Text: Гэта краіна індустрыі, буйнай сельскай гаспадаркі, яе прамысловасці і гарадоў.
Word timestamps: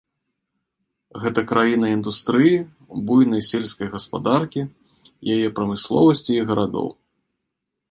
Гэта 1.25 1.39
краіна 1.51 1.87
індустрыі, 1.97 2.55
буйнай 3.11 3.45
сельскай 3.51 3.87
гаспадаркі, 3.95 4.61
яе 5.35 5.47
прамысловасці 5.61 6.31
і 6.41 6.43
гарадоў. 6.53 6.87